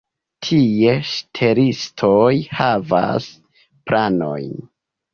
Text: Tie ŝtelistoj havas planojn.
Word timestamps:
Tie 0.45 0.95
ŝtelistoj 1.09 2.33
havas 2.63 3.31
planojn. 3.89 4.53